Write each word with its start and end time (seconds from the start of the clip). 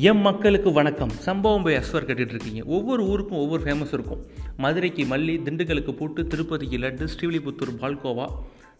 M 0.00 0.20
மக்களுக்கு 0.26 0.72
வணக்கம். 0.72 1.10
சம்பவம் 1.24 1.64
போய் 1.64 1.76
எஸ்வர் 1.78 2.06
கட்டிகிட்டு 2.08 2.34
இருக்கீங்க. 2.34 2.60
ஒவ்வொரு 2.64 3.02
ஊருக்கும் 3.06 3.38
ஒவ்வொரு 3.38 3.62
ஃபேமஸ் 3.64 3.92
இருக்கும். 3.92 4.20
மதுரைக்கு 4.56 5.02
மல்லி 5.10 5.34
திண்டுக்கலுக்கு 5.46 5.92
பூட்டு 5.98 6.26
திருப்பதிக்கு 6.26 6.78
லட்டு 6.84 7.08
ஸ்ரீவிலிபுத்தூர் 7.14 7.72
பால்கோவா. 7.82 8.26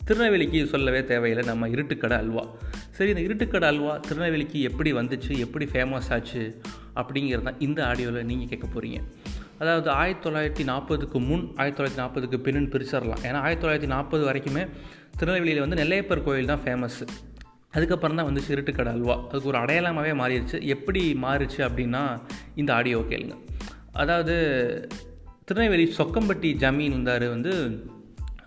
திருநெல்வேலிக்கு 0.04 0.66
சொல்லவே 0.66 1.04
தேவையில்லை 1.10 1.44
நம்ம 1.50 1.68
இருட்டுக்கடை 1.68 2.16
அல்வா. 2.22 2.44
சரி 2.90 3.10
இந்த 3.14 3.24
இருட்டுக்கடை 3.26 3.66
அல்வா 3.72 3.96
திருநெல்வேலிக்கு 4.06 4.60
எப்படி 4.68 4.92
வந்துச்சு 4.92 5.32
எப்படி 5.38 5.66
ஃபேமஸ் 5.72 6.08
ஆச்சு 6.16 6.44
அப்படிங்கிறது 7.00 7.46
தான் 7.48 7.60
இந்த 7.66 7.84
ஆடியோவில் 7.90 8.28
நீங்கள் 8.30 8.50
கேட்க 8.52 8.66
போகிறீங்க 8.66 9.00
அதாவது 9.58 9.90
ஆயிரத்தி 9.90 10.24
தொள்ளாயிரத்தி 10.28 10.64
நாற்பதுக்கு 10.70 11.20
முன் 11.28 11.44
ஆயிரத்தி 11.56 11.78
தொள்ளாயிரத்தி 11.78 12.02
நாற்பதுக்கு 12.04 12.38
பின்னு 12.46 12.72
பிரிச்சிடலாம். 12.76 13.22
ஏன்னா 13.28 13.42
ஆயிரத்தி 13.44 13.64
தொள்ளாயிரத்தி 13.66 13.92
நாற்பது 13.96 14.24
வரைக்குமே 14.30 14.64
திருநெல்வேலியில் 15.18 15.64
வந்து 15.66 15.80
நெல்லையப்பர் 15.82 16.24
கோயில் 16.28 16.50
தான் 16.52 16.64
ஃபேமஸ்ஸு 16.64 17.06
அதுக்கப்புறம் 17.72 18.16
தான் 18.16 18.24
வந்து 18.24 18.42
சிருட்டுக்கடை 18.48 18.86
அல்வா. 18.86 19.16
அதுக்கு 19.28 19.48
ஒரு 19.48 19.58
அடையாளமாகவே 19.58 20.14
மாறிடுச்சு. 20.22 20.62
எப்படி 20.62 21.18
மாறிச்சு 21.22 21.56
அப்படின்னா 21.56 22.20
இந்த 22.54 22.74
ஆடியோ 22.74 22.98
கேளுங்க. 22.98 23.38
அதாவது 23.92 24.34
திருநெல்வேலி 25.44 25.94
சொக்கம்பட்டி 25.98 26.50
ஜமீன் 26.64 26.90
இருந்தார் 26.90 27.24
வந்து 27.28 27.52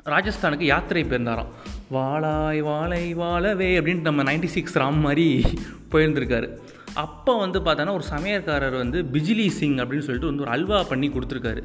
ராஜஸ்தானுக்கு 0.05 0.63
யாத்திரை 0.63 1.03
போயிருந்தாராம். 1.03 1.51
வாழாய் 1.89 2.61
வாழை 2.61 3.13
வாழவே 3.13 3.79
அப்படின்ட்டு 3.79 4.01
நம்ம 4.01 4.23
நைன்டி 4.23 4.45
சிக்ஸ் 4.45 4.77
ராம் 4.77 4.99
மாதிரி 4.99 5.43
போயிருந்திருக்காரு. 5.91 6.57
அப்போ 6.93 7.37
வந்து 7.37 7.59
பார்த்தோன்னா 7.59 7.93
ஒரு 7.93 8.03
சமையற்காரர் 8.11 8.77
வந்து 8.77 9.01
பிஜிலி 9.01 9.47
சிங் 9.47 9.77
அப்படின்னு 9.77 10.07
சொல்லிட்டு 10.07 10.25
வந்து 10.25 10.41
ஒரு 10.41 10.51
அல்வா 10.51 10.83
பண்ணி 10.83 11.07
கொடுத்துருக்காரு. 11.07 11.63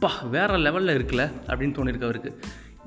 பா 0.00 0.10
வேறு 0.30 0.56
லெவலில் 0.56 0.96
இருக்குல்ல 0.98 1.30
அப்படின்னு 1.46 1.76
தோணியிருக்கு 1.78 2.02
அவருக்கு. 2.02 2.40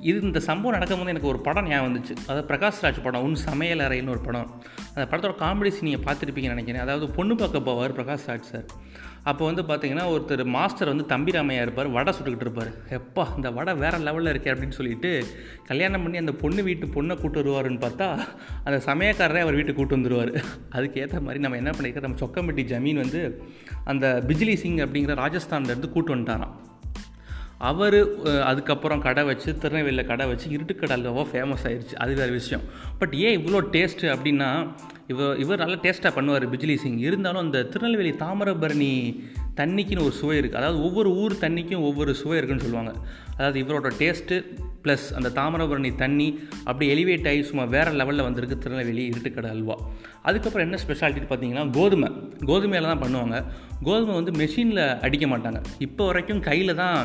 இது 0.10 0.18
இந்த 0.28 0.40
சம்பவம் 0.48 0.76
நடக்கும்போது 0.76 1.14
எனக்கு 1.14 1.32
ஒரு 1.32 1.40
படம் 1.48 1.68
ஞாபகம் 1.72 1.88
வந்துச்சு. 1.88 2.14
அதாவது 2.28 2.46
பிரகாஷ் 2.52 2.82
ராஜ் 2.84 3.04
படம் 3.08 3.24
உன் 3.28 3.36
சமையல் 3.48 3.84
அறைன்னு 3.86 4.14
ஒரு 4.16 4.22
படம். 4.28 4.50
அந்த 4.94 5.06
படத்தோட 5.12 5.36
காமெடிஸ் 5.44 5.84
நீங்கள் 5.88 6.06
பார்த்துருப்பீங்கன்னு 6.08 6.56
நினைக்கிறேன். 6.56 6.86
அதாவது 6.86 7.08
பொண்ணு 7.18 7.36
பார்க்க 7.42 7.68
போவார் 7.70 7.96
பிரகாஷ் 8.00 8.28
ராஜ் 8.32 8.52
சார் 8.54 8.68
அப்போ 9.30 9.44
வந்து 9.48 9.64
பார்த்தீங்கன்னா 9.70 10.06
ஒருத்தர் 10.14 10.42
மாஸ்டர் 10.56 10.90
வந்து 10.92 11.06
தம்பி 11.12 11.32
ராமையா 11.36 11.64
இருப்பார் 11.66 11.90
வடை 11.96 12.12
சுட்டுக்கிட்டு 12.18 12.46
இருப்பார். 12.48 12.72
எப்பா 12.98 13.24
இந்த 13.38 13.50
வடை 13.58 13.74
வேறு 13.82 13.98
லெவலில் 14.08 14.32
இருக்கே 14.34 14.52
அப்படின்னு 14.54 14.78
சொல்லிட்டு 14.80 15.12
கல்யாணம் 15.70 16.04
பண்ணி 16.04 16.22
அந்த 16.24 16.34
பொண்ணு 16.44 16.62
வீட்டு 16.70 16.88
பொண்ணை 16.96 17.16
கூட்டு 17.22 17.40
வருவாருன்னு 17.42 17.84
பார்த்தா 17.86 18.08
அந்த 18.66 18.78
சமயக்காரரே 18.90 19.44
அவர் 19.46 19.58
வீட்டுக்கு 19.60 19.80
கூட்டு 19.82 19.98
வந்துடுவார் 19.98 20.34
அதுக்கு 20.78 21.02
ஏற்ற 21.04 21.22
மாதிரி 21.28 21.44
நம்ம 21.46 21.60
என்ன 21.62 21.74
பண்ணியிருக்கோம் 21.78 22.08
நம்ம 22.08 22.22
சொக்கம்பட்டி 22.24 22.66
ஜமீன் 22.74 23.04
வந்து 23.04 23.22
அந்த 23.94 24.08
பிஜ்லி 24.30 24.56
சிங் 24.64 24.82
அப்படிங்கிற 24.88 25.16
ராஜஸ்தான்லேருந்து 25.24 25.94
கூட்டு 25.98 26.16
வந்துட்டாராம். 26.16 26.56
அவர் 27.70 27.98
அதுக்கப்புறம் 28.50 29.04
கடை 29.06 29.24
வச்சு 29.30 29.50
திருநெல்வேலியில் 29.64 30.10
கடை 30.12 30.26
வச்சு 30.30 30.48
இருட்டுக்கடை 30.56 30.94
அல்வாவோ 30.98 31.24
ஃபேமஸ் 31.32 31.66
ஆயிடுச்சு 31.70 31.96
அது 32.04 32.14
வேறு 32.20 32.34
விஷயம். 32.40 32.64
பட் 33.00 33.14
ஏன் 33.26 33.38
இவ்வளோ 33.40 33.60
டேஸ்ட்டு 33.76 34.12
அப்படின்னா 34.14 34.50
இவர் 35.12 35.40
இவர் 35.44 35.62
நல்லா 35.62 35.78
டேஸ்ட்டாக 35.86 36.12
பண்ணுவார் 36.18 36.46
பிஜ்லி 36.54 36.76
சிங். 36.84 37.00
இருந்தாலும் 37.08 37.44
அந்த 37.46 37.60
திருநெல்வேலி 37.74 38.14
தாமிரபரணி 38.24 38.92
தண்ணிக்குன்னு 39.60 40.06
ஒரு 40.08 40.16
சுவை 40.20 40.36
இருக்குது 40.40 40.60
அதாவது 40.60 40.80
ஒவ்வொரு 40.88 41.10
ஊர் 41.22 41.34
தண்ணிக்கும் 41.46 41.86
ஒவ்வொரு 41.90 42.12
சுவை 42.22 42.36
இருக்குன்னு 42.38 42.66
சொல்லுவாங்க. 42.66 42.92
அதாவது 43.38 43.58
இவரோட 43.64 43.90
டேஸ்ட்டு 44.02 44.36
ப்ளஸ் 44.84 45.08
அந்த 45.18 45.30
தாமிரபரணி 45.40 45.92
தண்ணி 46.04 46.28
அப்படி 46.70 46.86
எலிவேட் 46.94 47.28
ஆகி 47.32 47.42
சும்மா 47.50 47.66
வேறு 47.76 47.92
லெவலில் 48.02 48.28
வந்திருக்கு 48.28 48.58
திருநெல்வேலி 48.64 49.04
இருட்டுக்கடை 49.12 49.50
அல்வா. 49.56 49.76
அதுக்கப்புறம் 50.28 50.68
என்ன 50.68 50.80
ஸ்பெஷாலிட்டி 50.86 51.30
பார்த்தீங்கன்னா 51.32 51.66
கோதுமை. 51.80 52.10
கோதுமையில் 52.52 52.92
தான் 52.92 53.04
பண்ணுவாங்க. 53.04 53.38
கோதுமை 53.90 54.16
வந்து 54.20 54.34
மெஷினில் 54.44 54.86
அடிக்க 55.08 55.28
மாட்டாங்க. 55.34 55.62
இப்போ 55.88 56.06
வரைக்கும் 56.12 56.42
கையில் 56.50 56.80
தான் 56.84 56.98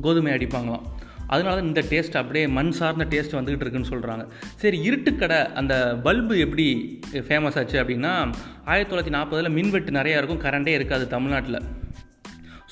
கோதுமை 0.00 0.32
அடிப்பாங்களாம். 0.32 0.84
அதனால 1.26 1.54
தான் 1.54 1.68
இந்த 1.68 1.82
டேஸ்ட் 1.90 2.18
அப்படியே 2.20 2.46
மண் 2.46 2.70
சார்ந்த 2.70 3.04
டேஸ்ட் 3.04 3.36
வந்துக்கிட்டு 3.36 3.64
இருக்குன்னு 3.66 3.92
சொல்கிறாங்க 3.92 4.24
சரி 4.56 4.78
இருட்டுக்கடை 4.88 5.38
அந்த 5.60 5.74
பல்பு 6.02 6.38
எப்படி 6.38 6.66
ஃபேமஸ் 7.12 7.58
ஆச்சு 7.60 7.78
அப்படின்னா 7.82 8.12
ஆயிரத்தி 8.64 8.90
தொள்ளாயிரத்தி 8.90 9.16
நாற்பதில் 9.16 9.54
மின்வெட்டு 9.56 9.98
நிறையா 9.98 10.20
இருக்கும் 10.20 10.44
கரண்டே 10.44 10.74
இருக்காது 10.74 11.08
தமிழ்நாட்டில். 11.08 11.60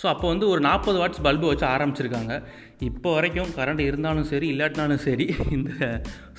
ஸோ 0.05 0.09
அப்போ 0.13 0.27
வந்து 0.31 0.47
ஒரு 0.53 0.61
நாற்பது 0.67 0.99
வாட்ஸ் 1.01 1.23
பல்பு 1.27 1.47
வச்சு 1.51 1.65
ஆரம்பிச்சிருக்காங்க. 1.75 2.33
இப்போ 2.89 3.09
வரைக்கும் 3.17 3.53
கரண்ட் 3.59 3.83
இருந்தாலும் 3.87 4.27
சரி 4.31 4.47
இல்லாட்டினாலும் 4.53 5.01
சரி 5.05 5.27
இந்த 5.57 5.71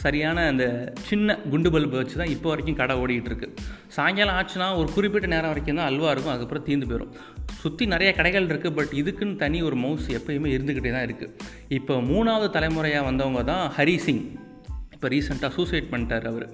சரியான 0.03 0.44
அந்த 0.52 0.66
சின்ன 1.09 1.38
குண்டு 1.52 1.70
பல்பு 1.76 1.96
வச்சு 2.00 2.16
தான் 2.22 2.31
இப்போ 2.36 2.50
வரைக்கும் 2.52 2.78
கடை 2.81 2.96
ஓடிக்கிட்டுருக்கு 3.03 3.48
சாயங்காலம் 3.96 4.38
ஆச்சுன்னா 4.40 4.68
ஒரு 4.81 4.88
குறிப்பிட்ட 4.96 5.30
நேரம் 5.34 5.52
வரைக்கும் 5.53 5.80
தான் 5.81 5.90
அல்வா 5.92 6.12
இருக்கும் 6.14 6.34
அதுக்கப்புறம் 6.34 6.68
தீர்ந்து 6.70 6.90
போயிடும் 6.92 7.14
சுற்றி 7.64 7.86
நிறைய 7.94 8.12
கடைகள் 8.20 8.50
இருக்குது 8.52 8.78
பட் 8.80 8.94
இதுக்குன்னு 9.02 9.42
தனி 9.44 9.62
ஒரு 9.70 9.78
மவுஸ் 9.86 10.09
எப்பயுமே 10.20 10.52
இருந்துக்கிட்டே 10.56 10.94
தான் 10.97 11.08
இருக்குது 11.09 11.34
இப்போ 11.80 11.96
மூணாவது 12.12 12.50
தலைமுறையாக 12.58 13.09
வந்தவங்க 13.09 13.44
தான் 13.52 13.66
ஹரி 13.80 13.97
சிங். 14.08 14.24
இப்போ 14.96 15.08
ரீசெண்டாக 15.16 15.53
சூசைட் 15.58 15.92
பண்ணிட்டார் 15.94 16.28
அவர். 16.32 16.47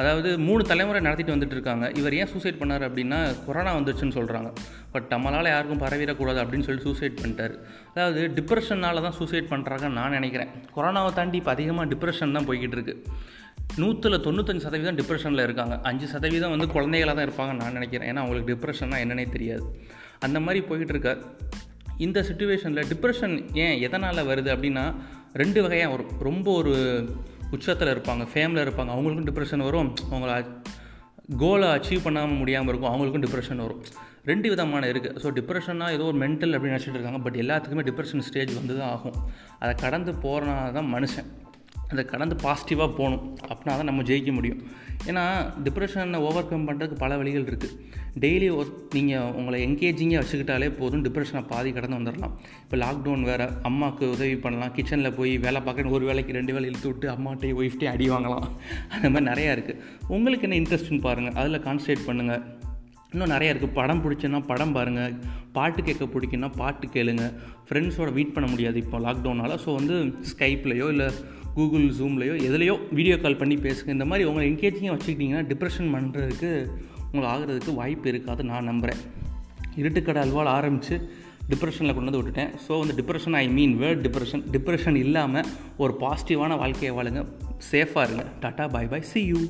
அதாவது 0.00 0.30
மூணு 0.46 0.62
தலைமுறை 0.70 1.00
நடத்திட்டு 1.06 1.34
வந்துட்டு 1.34 1.56
இருக்காங்க 1.56 1.84
இவர் 2.00 2.16
ஏன் 2.18 2.30
சூசைட் 2.32 2.58
பண்ணார் 2.60 2.84
அப்படின்னா 2.88 3.18
கொரோனா 3.46 3.70
வந்துருச்சுன்னு 3.78 4.16
சொல்கிறாங்க 4.18 4.50
பட் 4.92 5.06
நம்மளால் 5.14 5.50
யாருக்கும் 5.54 5.82
பரவிடக்கூடாது 5.84 6.40
அப்படின்னு 6.42 6.66
சொல்லி 6.68 6.82
சூசைட் 6.86 7.16
பண்ணிட்டார். 7.22 7.54
அதாவது 7.94 8.20
டிப்ரெஷனால் 8.38 9.04
தான் 9.06 9.16
சூசைட் 9.20 9.50
பண்ணுறாங்கன்னு 9.52 9.98
நான் 10.00 10.16
நினைக்கிறேன். 10.18 10.50
கொரோனாவை 10.76 11.10
தாண்டி 11.18 11.38
இப்போ 11.40 11.52
அதிகமாக 11.56 11.86
டிப்ரெஷன் 11.94 12.36
தான் 12.38 12.48
போய்கிட்டு 12.50 12.78
இருக்குது 12.78 13.02
நூற்றில் 13.82 14.22
தொண்ணூத்தஞ்சு 14.26 14.64
சதவீதம் 14.66 14.98
டிப்ரெஷனில் 15.00 15.46
இருக்காங்க. 15.46 15.74
அஞ்சு 15.88 16.06
சதவீதம் 16.12 16.52
வந்து 16.54 16.68
குழந்தைகளாக 16.74 17.16
தான் 17.18 17.26
இருப்பாங்கன்னு 17.28 17.62
நான் 17.62 17.76
நினைக்கிறேன். 17.78 18.08
ஏன்னா 18.10 18.22
அவங்களுக்கு 18.24 18.52
டிப்ரெஷன்னா 18.52 18.98
என்னன்னே 19.04 19.26
தெரியாது. 19.36 19.64
அந்த 20.26 20.38
மாதிரி 20.40 20.60
போய்கிட்டு 20.68 20.94
இருக்க 20.96 21.12
இந்த 22.06 22.18
சுச்சுவேஷனில் 22.28 22.88
டிப்ரெஷன் 22.92 23.34
ஏன் 23.64 23.76
எதனால் 23.86 24.28
வருது 24.30 24.50
அப்படின்னா 24.54 24.84
ரெண்டு 25.42 25.60
வகையாக 25.64 25.90
வரும். 25.94 26.12
ரொம்ப 26.28 26.46
ஒரு 26.60 26.74
உச்சத்தில் 27.56 27.92
இருப்பாங்க 27.94 28.24
ஃபேமில் 28.32 28.62
இருப்பாங்க 28.64 28.92
அவங்களுக்கும் 28.94 29.28
டிப்ரெஷன் 29.30 29.64
வரும். 29.68 29.90
அவங்கள 30.12 30.32
கோலை 31.42 31.68
அச்சீவ் 31.76 32.04
பண்ணாமல் 32.06 32.40
முடியாமல் 32.42 32.70
இருக்கும் 32.72 32.90
அவங்களுக்கும் 32.90 33.24
டிப்ரெஷன் 33.24 33.62
வரும். 33.64 33.80
ரெண்டு 34.30 34.46
விதமான 34.52 34.86
இருக்குது 34.92 35.20
ஸோ 35.22 35.28
டிப்ரெஷன்னா 35.38 35.86
ஏதோ 35.96 36.04
ஒரு 36.10 36.18
மென்டல் 36.24 36.54
அப்படின்னு 36.56 36.76
நினச்சிட்டு 36.76 36.98
இருக்காங்க 36.98 37.20
பட் 37.26 37.38
எல்லாத்துக்குமே 37.42 37.84
டிப்ரெஷன் 37.88 38.24
ஸ்டேஜ் 38.28 38.52
வந்து 38.60 38.74
தான் 38.80 38.90
ஆகும். 38.94 39.16
அதை 39.62 39.72
கடந்து 39.84 40.12
போகிறனால 40.24 40.72
தான் 40.78 40.90
மனுஷன். 40.96 41.28
அதை 41.92 42.02
கடந்து 42.12 42.34
பாசிட்டிவாக 42.44 42.90
போகணும். 42.98 43.22
அப்படின்னா 43.50 43.74
தான் 43.78 43.88
நம்ம 43.90 44.02
ஜெயிக்க 44.08 44.32
முடியும். 44.38 44.60
ஏன்னா 45.10 45.22
டிப்ரெஷனை 45.66 46.18
ஓவர் 46.28 46.48
கம் 46.50 46.66
பண்ணுறதுக்கு 46.68 46.96
பல 47.02 47.16
வழிகள் 47.20 47.46
இருக்குது 47.50 47.76
டெய்லி 48.22 48.48
நீங்கள் 48.96 49.32
உங்களை 49.38 49.58
என்கேஜிங்காக 49.66 50.20
வச்சுக்கிட்டாலே 50.22 50.68
போதும் 50.80 51.04
டிப்ரெஷனை 51.06 51.42
பாதி 51.52 51.70
கடந்து 51.76 51.98
வந்துடலாம் 51.98 52.34
இப்போ 52.62 52.76
லாக்டவுன் 52.82 53.24
வேறு 53.30 53.46
அம்மாவுக்கு 53.68 54.04
உதவி 54.14 54.36
பண்ணலாம். 54.44 54.72
கிச்சனில் 54.76 55.16
போய் 55.18 55.32
வேலை 55.46 55.60
பார்க்க 55.66 55.96
ஒரு 55.98 56.06
வேலைக்கு 56.10 56.38
ரெண்டு 56.38 56.54
வேலை 56.56 56.68
இழுத்து 56.70 56.88
விட்டு 56.90 57.08
அம்மாட்டையும் 57.16 57.60
ஒய்ஃப்டையும் 57.62 57.94
அடி 57.94 58.08
வாங்கலாம். 58.14 58.46
அந்த 58.94 59.06
மாதிரி 59.14 59.30
நிறையா 59.32 59.52
இருக்குது 59.56 59.80
உங்களுக்கு 60.16 60.46
என்ன 60.48 60.60
இன்ட்ரெஸ்ட்னு 60.62 61.04
பாருங்கள் 61.08 61.38
அதில் 61.42 61.64
கான்சன்ட்ரேட் 61.68 62.08
பண்ணுங்கள் 62.10 62.44
இன்னும் 63.12 63.32
நிறையா 63.34 63.50
இருக்குது 63.52 63.76
படம் 63.76 64.02
பிடிச்சுன்னா 64.04 64.38
படம் 64.48 64.74
பாருங்கள் 64.76 65.12
பாட்டு 65.56 65.80
கேட்க 65.82 66.06
பிடிக்குன்னா 66.14 66.48
பாட்டு 66.60 66.86
கேளுங்க. 66.96 67.24
ஃப்ரெண்ட்ஸோட 67.68 68.10
மீட் 68.18 68.34
பண்ண 68.34 68.46
முடியாது 68.52 68.78
இப்போ 68.84 68.98
லாக்டவுனால் 69.06 69.54
ஸோ 69.64 69.70
வந்து 69.80 69.94
ஸ்கைப்லேயோ 70.32 70.88
இல்லை 70.94 71.08
கூகுள் 71.58 71.86
ஜூம்லேயோ 71.98 72.34
எதுலேயோ 72.48 72.74
வீடியோ 72.98 73.14
கால் 73.22 73.40
பண்ணி 73.42 73.56
பேசுங்க. 73.66 73.90
இந்த 73.96 74.06
மாதிரி 74.10 74.26
உங்களை 74.30 74.44
என்கேஜிங்காக 74.50 74.96
வச்சுக்கிட்டிங்கன்னா 74.96 75.44
டிப்ரெஷன் 75.52 75.92
பண்ணுறதுக்கு 75.94 76.50
உங்களை 77.10 77.26
ஆகிறதுக்கு 77.34 77.72
வாய்ப்பு 77.80 78.08
இருக்காது 78.12 78.42
நான் 78.50 78.68
நம்புகிறேன் 78.70 79.00
இருட்டுக்கடை 79.80 80.20
அல்வால் 80.24 80.52
ஆரம்பித்து 80.58 80.96
டிப்ரெஷனில் 81.50 81.94
கொண்டு 81.96 82.10
வந்து 82.10 82.20
விட்டுட்டேன். 82.20 82.50
ஸோ 82.64 82.72
வந்து 82.80 82.94
depression 83.00 83.36
I 83.42 83.44
mean 83.58 83.74
word 83.82 84.02
depression 84.06 84.42
depression 84.54 84.98
இல்லாமல் 85.04 85.48
ஒரு 85.82 85.94
பாசிட்டிவான 86.02 86.58
வாழ்க்கையை 86.62 86.92
வாழுங்க. 86.98 87.22
சேஃபாக 87.70 88.06
இருங்க. 88.08 88.24
Tata 88.42 88.66
bye 88.74 88.90
bye 88.92 89.08
see 89.12 89.22
you 89.30 89.40